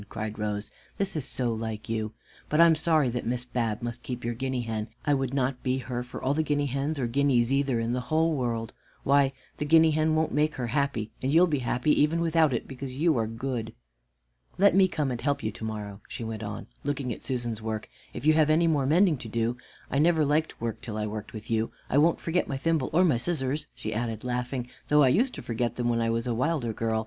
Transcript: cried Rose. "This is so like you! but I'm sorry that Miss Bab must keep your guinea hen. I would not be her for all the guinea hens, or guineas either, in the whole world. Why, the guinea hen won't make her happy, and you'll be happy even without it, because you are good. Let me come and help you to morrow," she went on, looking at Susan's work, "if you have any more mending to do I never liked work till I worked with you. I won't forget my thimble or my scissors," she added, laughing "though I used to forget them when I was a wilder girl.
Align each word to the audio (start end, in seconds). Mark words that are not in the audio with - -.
cried 0.09 0.39
Rose. 0.39 0.71
"This 0.97 1.15
is 1.15 1.25
so 1.27 1.53
like 1.53 1.87
you! 1.87 2.13
but 2.49 2.59
I'm 2.59 2.73
sorry 2.73 3.09
that 3.11 3.23
Miss 3.23 3.45
Bab 3.45 3.83
must 3.83 4.01
keep 4.01 4.25
your 4.25 4.33
guinea 4.33 4.61
hen. 4.61 4.87
I 5.05 5.13
would 5.13 5.31
not 5.31 5.61
be 5.61 5.77
her 5.77 6.01
for 6.01 6.19
all 6.19 6.33
the 6.33 6.41
guinea 6.41 6.65
hens, 6.65 6.97
or 6.97 7.05
guineas 7.05 7.53
either, 7.53 7.79
in 7.79 7.93
the 7.93 7.99
whole 8.09 8.33
world. 8.33 8.73
Why, 9.03 9.31
the 9.57 9.65
guinea 9.65 9.91
hen 9.91 10.15
won't 10.15 10.33
make 10.33 10.55
her 10.55 10.65
happy, 10.65 11.11
and 11.21 11.31
you'll 11.31 11.45
be 11.45 11.59
happy 11.59 11.91
even 12.01 12.19
without 12.19 12.51
it, 12.51 12.67
because 12.67 12.93
you 12.97 13.15
are 13.19 13.27
good. 13.27 13.75
Let 14.57 14.73
me 14.73 14.87
come 14.87 15.11
and 15.11 15.21
help 15.21 15.43
you 15.43 15.51
to 15.51 15.63
morrow," 15.63 16.01
she 16.07 16.23
went 16.23 16.41
on, 16.41 16.65
looking 16.83 17.13
at 17.13 17.21
Susan's 17.21 17.61
work, 17.61 17.87
"if 18.11 18.25
you 18.25 18.33
have 18.33 18.49
any 18.49 18.65
more 18.65 18.87
mending 18.87 19.17
to 19.17 19.27
do 19.29 19.55
I 19.91 19.99
never 19.99 20.25
liked 20.25 20.59
work 20.59 20.81
till 20.81 20.97
I 20.97 21.05
worked 21.05 21.31
with 21.31 21.51
you. 21.51 21.71
I 21.91 21.99
won't 21.99 22.19
forget 22.19 22.47
my 22.47 22.57
thimble 22.57 22.89
or 22.91 23.05
my 23.05 23.19
scissors," 23.19 23.67
she 23.75 23.93
added, 23.93 24.23
laughing 24.23 24.67
"though 24.87 25.03
I 25.03 25.09
used 25.09 25.35
to 25.35 25.43
forget 25.43 25.75
them 25.75 25.89
when 25.89 26.01
I 26.01 26.09
was 26.09 26.25
a 26.25 26.33
wilder 26.33 26.73
girl. 26.73 26.99